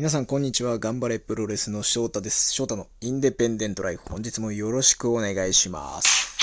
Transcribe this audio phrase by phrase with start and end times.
[0.00, 0.78] 皆さん、こんにちは。
[0.78, 2.54] 頑張れプロレスの翔太です。
[2.54, 4.04] 翔太のインデペンデントライフ。
[4.08, 6.38] 本日もよろしくお願いします。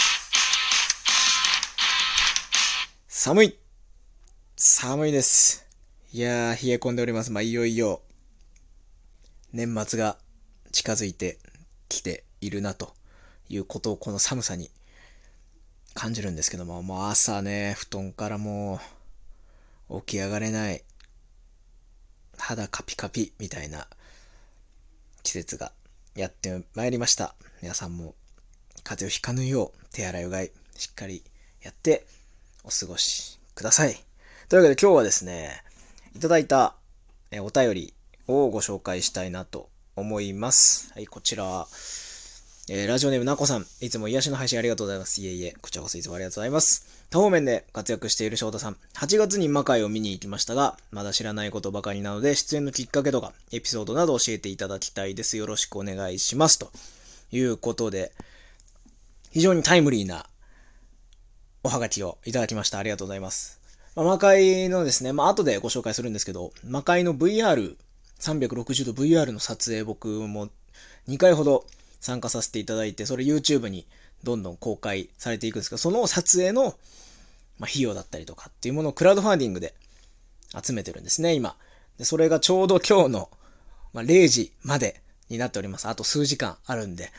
[3.07, 3.57] 寒い
[4.55, 5.65] 寒いです。
[6.13, 7.31] いやー、冷え込んでおります。
[7.31, 8.04] まあ、いよいよ、
[9.54, 10.19] 年末が
[10.71, 11.39] 近づいて
[11.89, 12.93] きているな、と
[13.49, 14.69] いうことをこの寒さに
[15.95, 18.79] 感じるんですけども、もう朝ね、布団からも
[19.89, 20.83] う起き上がれない。
[22.38, 23.88] 肌カピカピみたいな
[25.23, 25.71] 季節が
[26.16, 27.35] やってまいりました。
[27.62, 28.16] 皆さんも
[28.84, 31.23] 風邪をひかぬよう手洗いうがいしっかり
[31.62, 32.05] やって
[32.63, 33.95] お過ごしください。
[34.49, 35.63] というわけで今日はですね、
[36.15, 36.76] いただいた
[37.34, 37.93] お便り
[38.27, 40.93] をご紹介したいなと思います。
[40.93, 41.67] はい、こちら、
[42.70, 45.21] えー、ラジオネームなこさん、いつも癒しの配信ありがとうございます。
[45.21, 47.05] いえいえ、こちらこそいつもありがとうございます。
[47.09, 55.38] 多方面で活躍している翔太さん、8月に魔界を見に行きましたが、まだ知らないことばかりなので、出演のきっかけとか、エピソードなど教えていただきたいです。
[55.38, 56.60] よろしくお願いします。
[56.60, 56.70] と
[57.32, 58.12] いうことで、
[59.32, 60.26] 非常にタイムリーな
[61.63, 62.79] おはがきをいただきました。
[62.79, 63.62] ありがとうございます。
[63.95, 67.78] まあ、魔界のですね、まあ、後でご紹介するんですけど、魔界の VR、
[68.19, 70.50] 360度 VR の撮影僕も
[71.07, 71.66] 2回ほど
[72.08, 73.86] 参加させていただいて、それ YouTube に
[74.24, 76.74] どんどん公開されていくんですけど、その撮影の、
[77.59, 79.74] ま、費用だったりとかっていうものをクラウドファンディングで
[80.63, 81.58] 集めてるんですね、今。
[81.97, 83.30] で、それがちょうど今日の、
[83.91, 85.90] ま、0時までになっております。
[85.90, 87.12] あと数時間あるんで、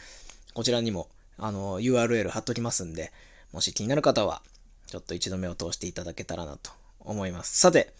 [0.55, 3.13] こちらにも、あの、URL 貼っときますんで、
[3.53, 4.41] もし気になる方は、
[4.87, 7.59] ちょっと一度目を通していただけたらなと思います。
[7.59, 7.93] さて、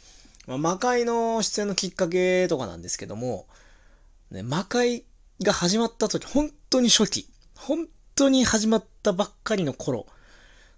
[0.47, 3.47] ま、魔界の出演のきっかけとかなんですけども、
[4.31, 5.05] ね、魔界
[5.43, 10.07] が始まった時、本当に初期、本当に始まったばっかりの頃、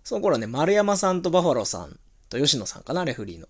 [0.04, 3.46] その頃はね、丸山さんとバファローさんと吉野さんかな、レフリーの。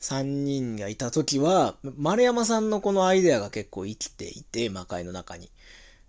[0.00, 5.50] 3人がいた時は、丸山さんのこのアイデアが結構生きていて、魔界の中に。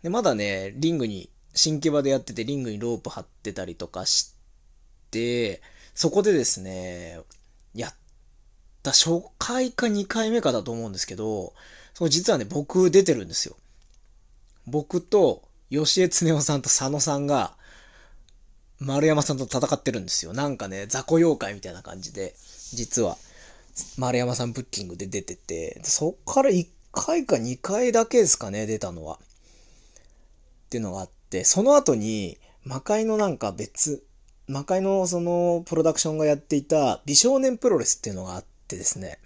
[0.04, 4.34] で、まだね、リングに、新木場でやってて、リングにロープ張ってたりとかし
[5.12, 5.62] て、
[5.94, 7.22] そこでですね、
[7.74, 7.94] やっ
[8.84, 11.54] た初回か2回目かだと思うんですけど、
[11.94, 13.56] その実はね、僕出てるんですよ。
[14.68, 17.56] 僕と吉江恒夫さんと佐野さんが、
[18.80, 20.34] 丸山さんと戦ってるんですよ。
[20.34, 22.36] なんかね、雑魚妖怪みたいな感じで、
[22.74, 23.18] 実は、
[23.98, 29.16] 丸山さんブッキングで出てて、そっから1回か2回だけですかね、出たのは。
[29.16, 34.04] っていうのがあって、その後に、魔界のなんか別、
[34.48, 39.20] 魔界のそのプロダクションがやっていた美少年プロレスっていうのがあってですね、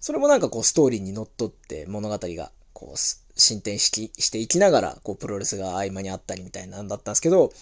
[0.00, 2.98] それもなんかこうストーリーにのっとって物語がこう
[3.36, 7.52] 進展ししていきながら、こう、プロレスが合間にあったりみたいなんだったんですけど、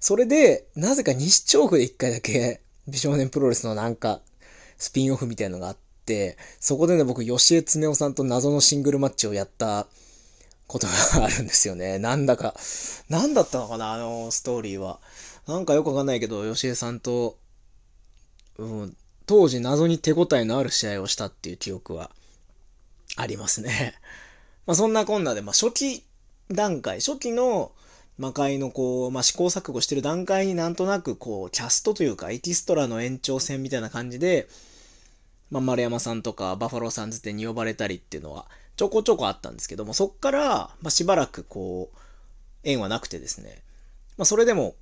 [0.00, 4.20] それで、なぜか西調布で一回だけ、 美少年プロレスのなんか、
[4.78, 9.86] スピンオフみたいのがあって、そこでね、僕、吉江恒夫さんと謎のシングルマッチをやった
[10.66, 11.98] ことがあるんですよね。
[11.98, 12.54] なんだか、
[13.08, 15.00] なんだったのかな、あのストーリーは。
[15.46, 17.38] なんかよくわかんないけど、吉江さんと、
[18.58, 18.96] うん、
[19.26, 22.10] 当時謎に手応えのある試合をしたっていう記憶は
[23.16, 23.94] ありますね。
[24.68, 26.04] まあ、そんなこんなで、まあ、初期
[26.50, 27.72] 段階、初期の
[28.18, 34.46] 魔界のこう、まあ、試行錯誤してる段階になんとなくこう、キャストというか、エキストラの延長線みたいな感じで、
[35.50, 38.44] まあ、丸山さんとかバファローさんズてに呼ばれたりっていうのは
[38.76, 40.48] ちょこちょこあったんですけども、そっから、
[40.82, 41.98] まあ、しばらくこう、
[42.62, 43.62] 縁はなくてですね、
[44.18, 44.74] まあ、それでも、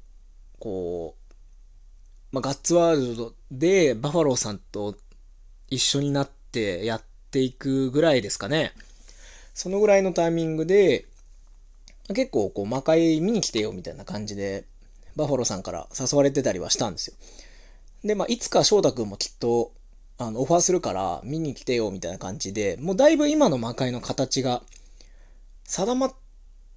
[0.59, 4.97] こう、まあ、ガッツワールドでバファローさんと
[5.71, 8.73] 一緒になってやっていくぐらいですかね。
[9.57, 11.07] そのぐらいのタイミングで、
[12.09, 14.67] 結構こう魔界見に来てよみたいな感じで、
[15.17, 17.17] バファローさんから誘われてたりはしたんですよ。
[18.05, 19.73] で、まあ、いつか翔太くんもきっと、
[20.19, 24.63] あの、オファーするから見に来てよみたいな感じで、もうだいぶ今の魔界の形が
[25.65, 26.15] 定まっ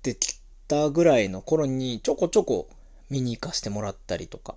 [0.01, 2.69] てきたぐらいの頃にちょこちょこ
[3.09, 4.55] 見に行かせてもらったりとか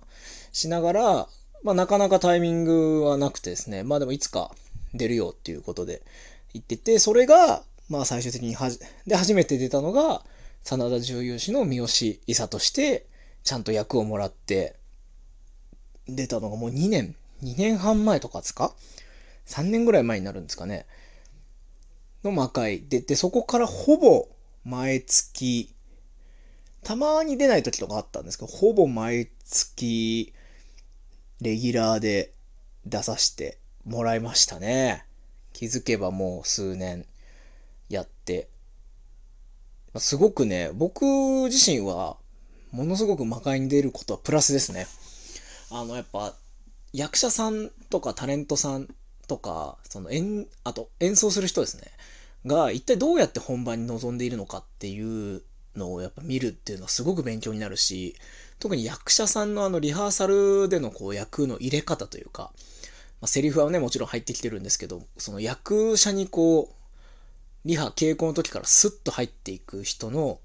[0.53, 1.27] しながら、
[1.63, 4.51] まあ、なかなかタイミングはなくてですね、まあでもいつか
[4.93, 6.01] 出るよっていうことで
[6.53, 10.23] 言ってて、それが、まあ最終的にはじ、で、初めて出たのが、
[10.63, 13.07] 真田重勇士の三好伊佐として、
[13.43, 14.75] ちゃんと役をもらって、
[16.07, 18.73] 出たのがもう2年、2年半前とかですか
[19.45, 20.85] ?3 年ぐらい前になるんですかね。
[22.23, 24.29] の魔界出て、そこからほぼ
[24.63, 25.73] 毎月、
[26.83, 30.33] たまに出ない時とかあったんですけど、ほぼ毎月、
[31.41, 32.33] レギュラーで
[32.85, 35.05] 出させてもらいましたね。
[35.51, 37.05] 気づけばもう数年
[37.93, 38.49] やって、
[39.97, 41.03] すごくね、僕
[41.45, 42.17] 自身は、
[42.71, 44.87] ものすごく魔界に出ることはプラスですね。
[45.69, 46.33] あの、やっぱ、
[46.91, 48.87] 役者さんとかタレントさん
[49.27, 51.91] とか、その演、あと演奏する人ですね。
[52.45, 55.43] が一体どうやって本番に臨んでいるのかっていう
[55.75, 58.15] のをやっぱ見るっていうのはすごく勉強になるし、
[58.59, 62.51] 特に役者さんのあのリハーサルでのこう役の入れ方というか、
[63.21, 66.82] まあ、セリフはね、もちろん入ってきてるんですけど、その役者にこう、
[67.65, 70.39] リハ、稽古の時からスッと入っていく人の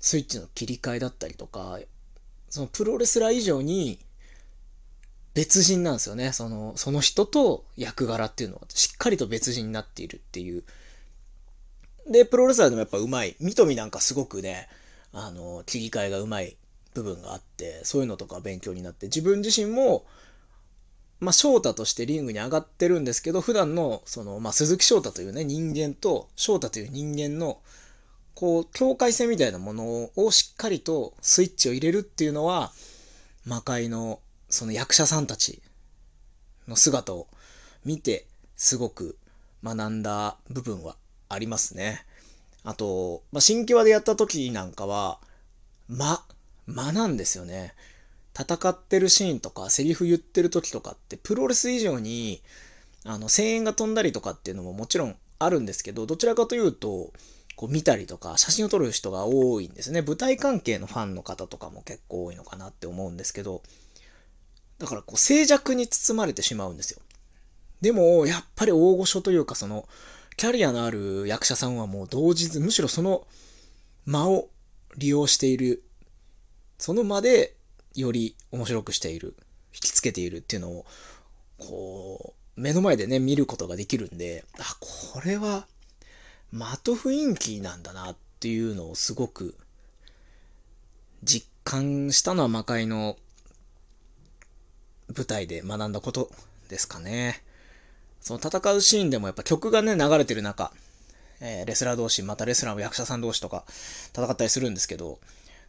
[0.00, 1.78] スイッチの切り替えだったりとか、
[2.48, 3.98] そのプロレスラー以上に
[5.34, 6.32] 別人なんですよね。
[6.32, 10.62] その、その人と役柄っていうのはしっかりと別人になっているっていう。
[12.08, 13.36] で、プロレスラーでもやっぱ上手い。
[13.40, 14.68] 三富なんかすごくね、
[15.12, 16.56] あの、切り替えが上手い
[16.94, 20.06] 部分があって、そういうのとか勉強になって、自分自身も、
[21.24, 27.58] まあ、翔太としてリングに上がってるんですけど、普段の、その、まあ、鈴木翔太というね、人間と、翔太という人間の、
[28.34, 32.72] こう、境界線みたいなものをしっかりとスイッチを入れるっていうのは、
[33.44, 35.62] 魔界のその役者さんたち
[36.68, 37.26] の姿を
[37.84, 38.26] 見て、
[38.56, 39.18] すごく
[39.64, 40.96] 学んだ部分は
[41.28, 42.04] ありますね。
[42.62, 45.18] あと、まあ、新キワでやった時なんかは、
[45.88, 46.22] 間、
[46.66, 47.74] 間なんですよね。
[48.36, 52.42] 戦ってるシーンとか、セリフ言ってる時とかって、プロレス以上に、
[53.04, 57.12] あの、声援が飛んだりとかっていうのももちろんあるんですけど、どちらかというと、
[57.56, 60.02] こう見たりとか、写真を撮る人が多いんですね。
[60.02, 63.62] 舞台関係のファンの方とかも結構多いのかなって思うんですけど、
[64.78, 67.00] だからこう静寂に包まれてしまうんですよ。
[67.80, 69.88] でも、やっぱり大御所というか、その、
[70.36, 73.26] キャリアのある役者さんはもう同時、むしろその
[74.06, 74.48] 間を
[74.96, 75.84] 利用している。
[76.78, 77.56] その間で
[77.94, 79.36] より面白くしている。
[79.72, 80.86] 引きつけているっていうのを、
[81.58, 85.66] こう、目の前でね、見ることができるんで、あ、これは、
[86.52, 89.56] 間と雰囲気なんだなっていうのをすごく
[91.24, 93.16] 実感したのは魔界の
[95.16, 96.30] 舞台で学んだこと
[96.68, 97.42] ですかね。
[98.20, 100.72] その戦うシーンでもやっぱ曲がね、流れてる中、
[101.40, 103.64] えー、レスラー同士、またレスラーの役者さん同士とか
[104.14, 105.18] 戦ったりするんですけど、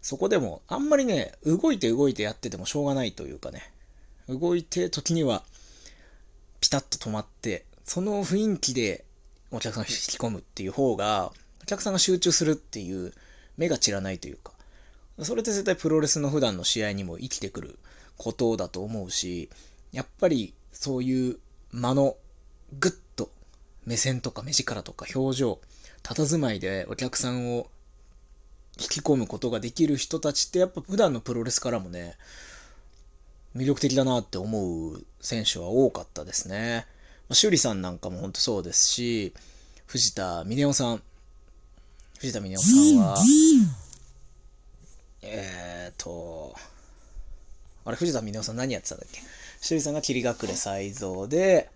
[0.05, 3.71] そこでもあんまりね、動いて動いてやっててもしょうがないというかね、
[4.29, 5.41] 動いて時には
[6.61, 9.03] ピタッと止まって、その雰囲気で
[9.49, 11.31] お客さんを引き込むっていう方が、
[11.63, 13.13] お客さんが集中するっていう
[13.57, 14.51] 目が散らないというか、
[15.23, 17.79] それって絶対プロレスの普段の試合にも生きてくる
[18.15, 19.49] ことだと思うし、
[19.91, 21.39] やっぱりそういう
[21.71, 22.15] 間の
[22.77, 23.31] ぐっと
[23.87, 25.59] 目線とか目力とか表情、
[26.03, 27.71] 佇まいでお客さんを
[28.79, 32.15] 引き込むことができる人たちってやっぱ普段のプロレスからもね、
[33.55, 36.85] 魅力的だなって思う選手は多かったですね。
[37.31, 39.33] 修理さんなんかもほんとそうですし、
[39.87, 41.01] 藤田峰夫さん。
[42.19, 43.17] 藤田峰夫さんは、
[45.21, 46.55] えーと、
[47.85, 49.21] あれ、藤田峰夫さん何やってたんだっけ？
[49.61, 51.69] 修理さんが霧隠れ再造で、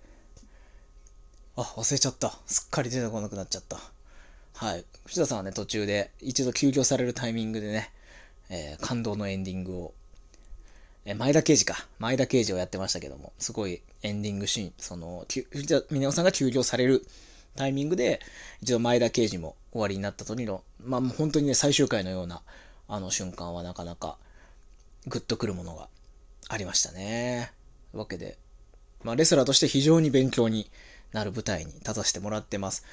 [1.56, 2.38] あ、忘れちゃった。
[2.46, 3.80] すっかり出てこなくなっちゃった。
[4.60, 4.84] はい。
[5.06, 7.90] 藤田さんはね、途中で一度休業されるタイミングでね、
[8.50, 9.94] えー、感動のエンディングを、
[11.06, 11.88] えー、前田刑事か。
[11.98, 17.08] 前田刑事をやってましたけども、すごいエンディングシーン、その、藤田峰夫さんが休業される
[17.56, 18.20] タイミングで、
[18.62, 22.42] 一度前田刑事も終わりになった時の、まあもう、本当にね、最終回のような、
[22.90, 24.18] あの瞬間はなかなか、
[25.08, 25.88] グッとくるものが
[26.50, 27.54] ありましたね。
[27.94, 28.38] わけで、
[29.04, 30.70] まあ、レスラーとして非常に勉強に
[31.14, 32.84] なる舞台に立たせてもらってます。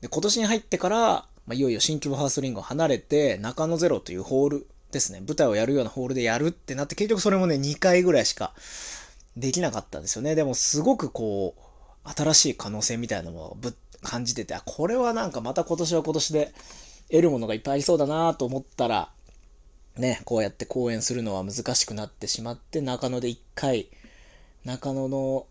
[0.00, 0.98] で、今年に入ってから、
[1.46, 8.54] まあ、いよいよ新規模ハースリングを離れて、中野ゼロというホールですね、舞台をやるようなホールでやるってなって、結局それもね、2回ぐらいしか
[9.36, 10.34] できなかったんですよね。
[10.34, 16.54] でも、すごくこう、新しい可能性みたいなのをぶ感じてて、あ、これはなんかまた今年は今年で
[17.10, 19.10] 得るものがいっぱいありそうだなと思ったら、
[19.96, 23.88] ね、こうやって公演するのは難しくなってしまって、中野で1回、
[24.64, 25.46] 中野の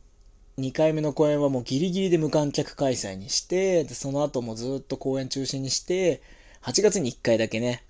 [0.60, 6.22] 2回目の公演はもうギリギリで無観客開催にして、でその後もずっと公演中止にして、
[6.62, 7.84] 8月に1回だけね、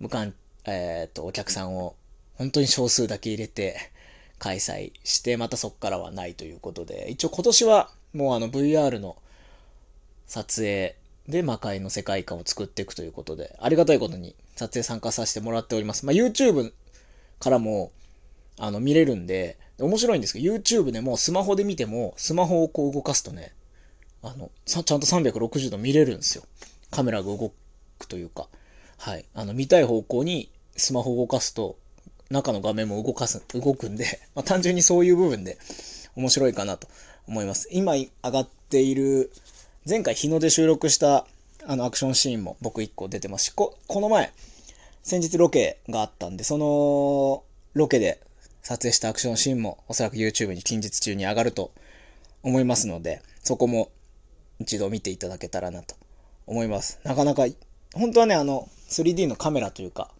[0.00, 1.94] 無観、えー、っと、お客さんを
[2.34, 3.76] 本当に少数だけ入れて
[4.38, 9.16] 開催して、またそっからはないということで、一応今年はもうあの VR の
[10.26, 10.96] 撮影
[11.28, 16.06] で魔界の世界観を作っていくということで、ありがたいことに撮影参加させてもらっております。
[16.06, 16.72] まあ、YouTube
[17.40, 17.92] からも、
[18.58, 23.52] あの、見れるんで、面白いんですけど、YouTube でもスマホで見ても、スマホをこう動かすとね、
[24.22, 26.44] あの、ちゃんと360度見れるんですよ。
[26.90, 27.52] カメラが動
[27.98, 28.48] くというか。
[28.98, 29.24] はい。
[29.34, 31.76] あの、見たい方向にスマホを動かすと、
[32.30, 35.58] 中の画面も動かす、動くんで、 まあ、単純にそういう部分で
[36.16, 36.88] 面白いかなと
[37.28, 37.68] 思います。
[37.70, 39.30] 今上がっている、
[39.88, 41.26] 前回日の出収録した
[41.64, 44.32] あのアクションシーンも僕1個出てますし、こ、この前、
[45.02, 48.20] 先日ロケがあったんで、そのロケで
[48.66, 51.70] 撮影したアクションシーンもおそらく YouTube に近日中に上がると
[52.42, 53.92] 思いますので、そこも
[54.58, 55.94] 一度見ていただけたらなと
[56.48, 56.98] 思います。
[57.04, 57.46] なかなか、
[57.94, 60.10] 本当はね、あの、3D のカメラというか、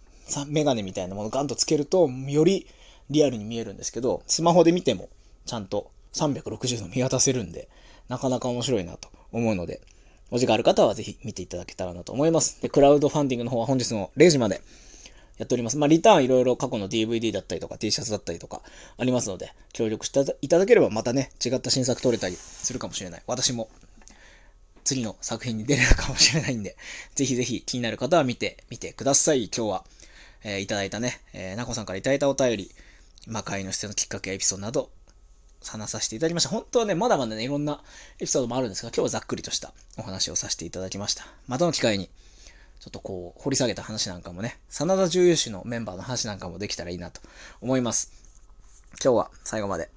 [0.47, 2.69] メガネみたいなものをガンとつけると、より
[3.11, 5.09] リアルに見えるんですけど、スマホで見ても、
[5.45, 7.69] ちゃんと360度見渡せるんで、
[8.07, 9.81] なかなか面白いなと思うので、
[10.31, 12.63] お時間ある方はぜひ見ていただけたらなと思います。
[12.63, 14.61] で、クラウドファンディングの方は本日の0時まで
[15.39, 15.79] やっております。
[15.79, 18.63] まあ、リターンいろいろ過去の DVD だったりとか T シャツだったりとか
[18.99, 23.23] ありますので、協力していただければまたね、違った新作撮れたりするかもしれない。
[23.27, 23.69] 私も
[24.85, 26.77] 次の作品に出れるかもしれないんで、
[27.15, 29.47] ぜひぜひ気になる方は見てみてください。
[29.47, 29.85] 今日は、
[30.45, 32.71] えー、いただいたね、えー、なこさんからいただいたお便り、
[33.27, 34.91] 魔界の出演のきっかけエピソードなど、
[35.65, 36.51] 話させていただきました。
[36.51, 37.83] 本当はね、まだまだね、いろんな
[38.21, 41.27] エピソードもあるんですが、今日はざっくりとしたお話をさせていただきました。
[41.49, 42.09] またの機会に、
[42.87, 47.21] ちょっとこう、掘り下げた話なんかもね、真田重油士のメンバーの話なんかもできたらいいなと
[47.61, 48.13] 思います。
[49.03, 49.91] 今日は最後まで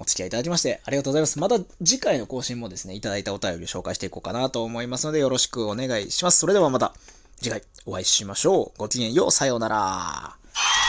[0.00, 1.38] お付き合いいただきましてありがとうございます。
[1.38, 6.40] また次回の更新もですね、いただいたお便りを紹介していこうかなと思いますので、よろしくお願いします。
[6.40, 6.94] それではまた
[7.36, 8.78] 次回お会いしましょう。
[8.78, 9.30] ごきげんよう。
[9.30, 10.81] さようなら。